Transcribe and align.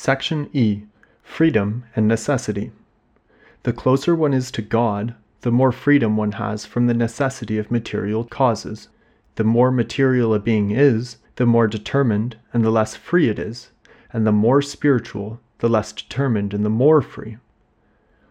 Section 0.00 0.48
E 0.52 0.82
Freedom 1.24 1.82
and 1.96 2.06
Necessity. 2.06 2.70
The 3.64 3.72
closer 3.72 4.14
one 4.14 4.32
is 4.32 4.52
to 4.52 4.62
God, 4.62 5.16
the 5.40 5.50
more 5.50 5.72
freedom 5.72 6.16
one 6.16 6.30
has 6.38 6.64
from 6.64 6.86
the 6.86 6.94
necessity 6.94 7.58
of 7.58 7.72
material 7.72 8.22
causes. 8.22 8.90
The 9.34 9.42
more 9.42 9.72
material 9.72 10.32
a 10.34 10.38
being 10.38 10.70
is, 10.70 11.16
the 11.34 11.46
more 11.46 11.66
determined 11.66 12.36
and 12.52 12.64
the 12.64 12.70
less 12.70 12.94
free 12.94 13.28
it 13.28 13.40
is, 13.40 13.72
and 14.12 14.24
the 14.24 14.30
more 14.30 14.62
spiritual, 14.62 15.40
the 15.58 15.68
less 15.68 15.90
determined 15.90 16.54
and 16.54 16.64
the 16.64 16.70
more 16.70 17.02
free. 17.02 17.38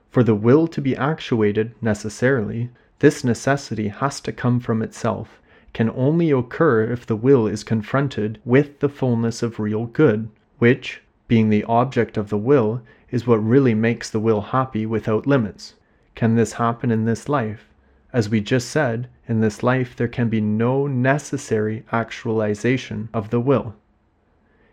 For 0.10 0.24
the 0.24 0.36
will 0.36 0.68
to 0.68 0.80
be 0.80 0.96
actuated 0.96 1.76
necessarily, 1.82 2.70
this 3.00 3.26
necessity 3.26 3.90
has 3.90 4.22
to 4.22 4.32
come 4.32 4.62
from 4.62 4.82
itself, 4.82 5.42
can 5.74 5.90
only 5.90 6.32
occur 6.32 6.90
if 6.90 7.06
the 7.06 7.18
will 7.18 7.46
is 7.46 7.66
confronted 7.66 8.40
with 8.46 8.80
the 8.80 8.88
fullness 8.88 9.44
of 9.44 9.60
real 9.60 9.88
good, 9.88 10.30
which, 10.60 11.02
being 11.28 11.50
the 11.50 11.64
object 11.66 12.18
of 12.18 12.30
the 12.30 12.38
will, 12.38 12.82
is 13.10 13.28
what 13.28 13.38
really 13.38 13.74
makes 13.74 14.10
the 14.10 14.20
will 14.20 14.42
happy 14.42 14.86
without 14.86 15.28
limits. 15.28 15.76
Can 16.16 16.36
this 16.36 16.54
happen 16.54 16.92
in 16.92 17.06
this 17.06 17.30
life? 17.30 17.68
As 18.14 18.30
we 18.30 18.42
just 18.42 18.70
said, 18.70 19.10
in 19.28 19.42
this 19.42 19.62
life 19.62 19.96
there 19.96 20.08
can 20.08 20.30
be 20.30 20.42
no 20.42 20.88
necessary 20.88 21.84
actualization 21.92 23.10
of 23.14 23.30
the 23.30 23.40
will. 23.40 23.76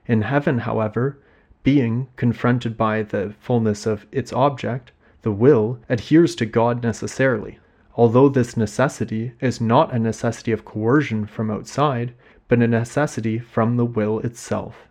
In 0.06 0.22
heaven, 0.22 0.58
however, 0.58 1.18
being 1.62 2.08
confronted 2.16 2.76
by 2.76 3.02
the 3.02 3.34
fullness 3.40 3.86
of 3.86 4.06
its 4.12 4.32
object, 4.32 4.92
the 5.22 5.32
will 5.32 5.78
adheres 5.88 6.34
to 6.36 6.46
God 6.46 6.82
necessarily, 6.82 7.58
although 7.96 8.28
this 8.28 8.56
necessity 8.56 9.32
is 9.40 9.60
not 9.60 9.92
a 9.92 9.98
necessity 9.98 10.52
of 10.52 10.64
coercion 10.64 11.26
from 11.26 11.50
outside, 11.50 12.14
but 12.48 12.62
a 12.62 12.68
necessity 12.68 13.38
from 13.38 13.76
the 13.76 13.86
will 13.86 14.20
itself. 14.20 14.88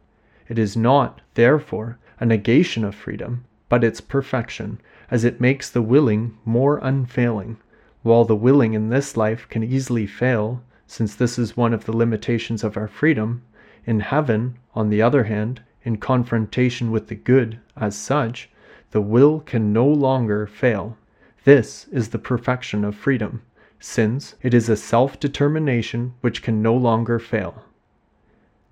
It 0.54 0.60
is 0.60 0.78
not, 0.78 1.22
therefore, 1.34 1.98
a 2.20 2.28
negation 2.28 2.84
of 2.84 2.94
freedom, 2.94 3.44
but 3.70 3.84
its 3.84 4.00
perfection, 4.00 4.80
as 5.10 5.24
it 5.24 5.42
makes 5.42 5.68
the 5.68 5.82
willing 5.82 6.38
more 6.46 6.78
unfailing. 6.78 7.58
While 8.04 8.26
the 8.26 8.36
willing 8.36 8.76
in 8.76 8.90
this 8.90 9.18
life 9.18 9.50
can 9.50 9.64
easily 9.64 10.06
fail, 10.06 10.62
since 10.86 11.16
this 11.16 11.40
is 11.40 11.58
one 11.58 11.74
of 11.74 11.86
the 11.86 11.98
limitations 11.98 12.64
of 12.64 12.78
our 12.78 12.88
freedom, 12.88 13.42
in 13.88 14.02
heaven, 14.02 14.60
on 14.76 14.92
the 14.92 15.02
other 15.02 15.24
hand, 15.24 15.64
in 15.82 15.98
confrontation 15.98 16.92
with 16.92 17.08
the 17.08 17.16
good 17.16 17.60
as 17.76 17.98
such, 17.98 18.48
the 18.92 19.02
will 19.02 19.40
can 19.40 19.74
no 19.74 19.88
longer 19.88 20.46
fail. 20.46 21.00
This 21.46 21.88
is 21.88 22.10
the 22.10 22.20
perfection 22.20 22.86
of 22.86 22.94
freedom, 22.94 23.42
since 23.80 24.36
it 24.44 24.54
is 24.54 24.70
a 24.70 24.78
self 24.78 25.20
determination 25.20 26.14
which 26.22 26.44
can 26.44 26.62
no 26.62 26.76
longer 26.76 27.18
fail. 27.18 27.64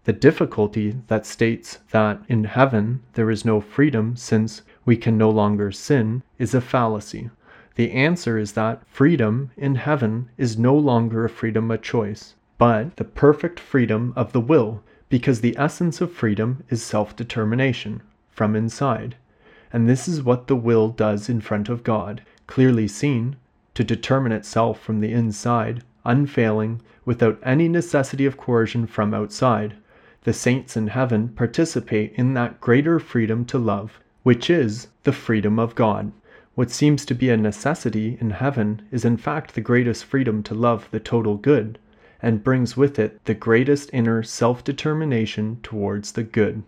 The 0.03 0.13
difficulty 0.13 0.95
that 1.09 1.27
states 1.27 1.77
that 1.91 2.23
in 2.27 2.45
heaven 2.45 3.03
there 3.13 3.29
is 3.29 3.45
no 3.45 3.61
freedom 3.61 4.15
since 4.15 4.63
we 4.83 4.97
can 4.97 5.15
no 5.15 5.29
longer 5.29 5.71
sin 5.71 6.23
is 6.39 6.55
a 6.55 6.61
fallacy. 6.61 7.29
The 7.75 7.91
answer 7.91 8.39
is 8.39 8.53
that 8.53 8.81
freedom 8.87 9.51
in 9.55 9.75
heaven 9.75 10.29
is 10.39 10.57
no 10.57 10.75
longer 10.75 11.23
a 11.23 11.29
freedom 11.29 11.69
of 11.69 11.83
choice, 11.83 12.33
but 12.57 12.95
the 12.97 13.03
perfect 13.03 13.59
freedom 13.59 14.11
of 14.15 14.33
the 14.33 14.41
will, 14.41 14.81
because 15.07 15.41
the 15.41 15.55
essence 15.55 16.01
of 16.01 16.11
freedom 16.11 16.63
is 16.69 16.81
self 16.81 17.15
determination 17.15 18.01
from 18.31 18.55
inside. 18.55 19.17
And 19.71 19.87
this 19.87 20.07
is 20.07 20.23
what 20.23 20.47
the 20.47 20.55
will 20.55 20.89
does 20.89 21.29
in 21.29 21.41
front 21.41 21.69
of 21.69 21.83
God, 21.83 22.23
clearly 22.47 22.87
seen, 22.87 23.35
to 23.75 23.83
determine 23.83 24.31
itself 24.31 24.81
from 24.81 24.99
the 24.99 25.13
inside, 25.13 25.83
unfailing, 26.03 26.81
without 27.05 27.39
any 27.43 27.69
necessity 27.69 28.25
of 28.25 28.35
coercion 28.35 28.87
from 28.87 29.13
outside 29.13 29.75
the 30.23 30.33
saints 30.33 30.77
in 30.77 30.87
heaven 30.87 31.29
participate 31.29 32.13
in 32.15 32.33
that 32.35 32.61
greater 32.61 32.99
freedom 32.99 33.43
to 33.45 33.57
love, 33.57 33.99
which 34.23 34.49
is 34.49 34.87
the 35.03 35.11
freedom 35.11 35.57
of 35.57 35.73
God. 35.73 36.11
What 36.53 36.69
seems 36.69 37.05
to 37.05 37.15
be 37.15 37.29
a 37.29 37.37
necessity 37.37 38.17
in 38.21 38.31
heaven 38.31 38.81
is 38.91 39.05
in 39.05 39.17
fact 39.17 39.55
the 39.55 39.61
greatest 39.61 40.05
freedom 40.05 40.43
to 40.43 40.53
love 40.53 40.87
the 40.91 40.99
total 40.99 41.37
good, 41.37 41.79
and 42.21 42.43
brings 42.43 42.77
with 42.77 42.99
it 42.99 43.23
the 43.25 43.33
greatest 43.33 43.89
inner 43.93 44.21
self 44.21 44.63
determination 44.63 45.59
towards 45.63 46.11
the 46.11 46.23
good. 46.23 46.63